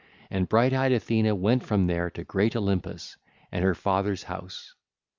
And 0.31 0.49
bright 0.49 0.73
eyed 0.73 0.91
Athene 0.93 1.39
went 1.41 1.61
thence 1.67 2.13
to 2.15 2.23
great 2.23 2.55
Olympus 2.55 3.17
and 3.51 3.63
her 3.63 3.75
father's 3.75 4.23
house. 4.23 4.73
(ll. 4.75 4.79